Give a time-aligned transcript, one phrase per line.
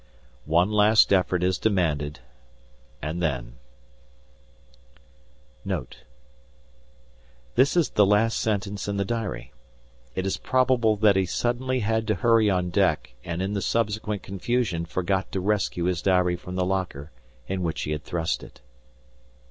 [0.47, 2.21] One last effort is demanded,
[3.03, 3.57] and then
[5.63, 6.05] NOTE
[7.55, 9.53] _This is the last sentence in the diary.
[10.15, 14.23] It is probable that he suddenly had to hurry on deck and in the subsequent
[14.23, 17.11] confusion forgot to rescue his diary from the locker
[17.45, 18.55] in which he had thrust it_.